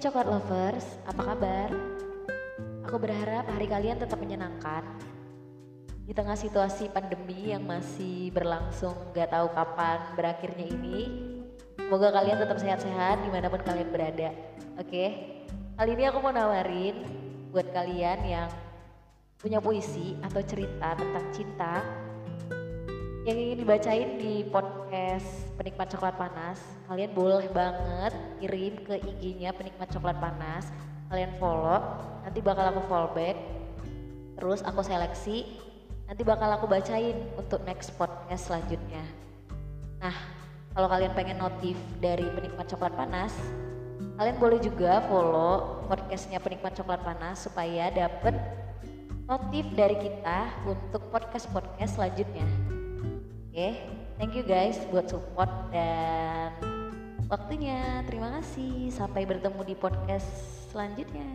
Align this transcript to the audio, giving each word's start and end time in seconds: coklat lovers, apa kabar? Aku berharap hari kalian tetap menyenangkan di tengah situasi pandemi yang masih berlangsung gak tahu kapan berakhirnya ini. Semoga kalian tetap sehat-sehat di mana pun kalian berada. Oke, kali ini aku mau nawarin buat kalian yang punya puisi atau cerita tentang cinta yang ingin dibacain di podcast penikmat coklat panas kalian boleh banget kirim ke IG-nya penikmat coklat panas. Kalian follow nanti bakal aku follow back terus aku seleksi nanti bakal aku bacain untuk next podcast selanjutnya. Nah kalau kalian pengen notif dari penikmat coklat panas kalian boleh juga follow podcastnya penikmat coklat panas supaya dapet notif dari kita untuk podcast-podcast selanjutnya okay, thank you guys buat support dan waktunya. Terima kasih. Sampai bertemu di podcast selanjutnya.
coklat 0.00 0.32
lovers, 0.32 0.96
apa 1.04 1.20
kabar? 1.20 1.68
Aku 2.88 2.96
berharap 2.96 3.44
hari 3.52 3.68
kalian 3.68 4.00
tetap 4.00 4.16
menyenangkan 4.16 4.80
di 6.08 6.16
tengah 6.16 6.32
situasi 6.40 6.88
pandemi 6.88 7.52
yang 7.52 7.68
masih 7.68 8.32
berlangsung 8.32 8.96
gak 9.12 9.28
tahu 9.28 9.52
kapan 9.52 10.00
berakhirnya 10.16 10.72
ini. 10.72 11.00
Semoga 11.76 12.16
kalian 12.16 12.40
tetap 12.40 12.56
sehat-sehat 12.56 13.20
di 13.20 13.28
mana 13.28 13.52
pun 13.52 13.60
kalian 13.60 13.92
berada. 13.92 14.32
Oke, 14.80 15.36
kali 15.76 15.90
ini 15.92 16.08
aku 16.08 16.18
mau 16.24 16.32
nawarin 16.32 17.04
buat 17.52 17.68
kalian 17.68 18.24
yang 18.24 18.48
punya 19.36 19.60
puisi 19.60 20.16
atau 20.24 20.40
cerita 20.40 20.96
tentang 20.96 21.28
cinta 21.28 21.84
yang 23.28 23.36
ingin 23.36 23.58
dibacain 23.60 24.16
di 24.16 24.48
podcast 24.48 25.52
penikmat 25.60 25.92
coklat 25.92 26.16
panas 26.16 26.56
kalian 26.88 27.12
boleh 27.12 27.52
banget 27.52 28.16
kirim 28.40 28.80
ke 28.80 28.96
IG-nya 28.96 29.52
penikmat 29.52 29.92
coklat 29.92 30.16
panas. 30.16 30.72
Kalian 31.12 31.36
follow 31.36 31.80
nanti 32.24 32.38
bakal 32.40 32.70
aku 32.70 32.80
follow 32.88 33.10
back 33.12 33.36
terus 34.40 34.64
aku 34.64 34.80
seleksi 34.80 35.44
nanti 36.08 36.22
bakal 36.24 36.48
aku 36.48 36.64
bacain 36.64 37.28
untuk 37.36 37.60
next 37.68 37.92
podcast 38.00 38.48
selanjutnya. 38.48 39.04
Nah 40.00 40.16
kalau 40.72 40.88
kalian 40.88 41.12
pengen 41.12 41.42
notif 41.42 41.76
dari 42.00 42.24
penikmat 42.24 42.72
coklat 42.72 42.94
panas 42.96 43.36
kalian 44.16 44.38
boleh 44.40 44.60
juga 44.64 45.04
follow 45.12 45.84
podcastnya 45.92 46.40
penikmat 46.40 46.72
coklat 46.72 47.04
panas 47.04 47.44
supaya 47.44 47.92
dapet 47.92 48.32
notif 49.28 49.66
dari 49.76 49.96
kita 49.98 50.56
untuk 50.64 51.04
podcast-podcast 51.12 52.00
selanjutnya 52.00 52.69
okay, 53.50 53.82
thank 54.14 54.32
you 54.38 54.46
guys 54.46 54.78
buat 54.94 55.10
support 55.10 55.50
dan 55.74 56.54
waktunya. 57.26 58.06
Terima 58.06 58.38
kasih. 58.38 58.94
Sampai 58.94 59.26
bertemu 59.26 59.60
di 59.66 59.74
podcast 59.74 60.26
selanjutnya. 60.70 61.26